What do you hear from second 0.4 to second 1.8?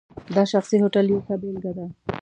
شخصي هوټل یې ښه بېلګه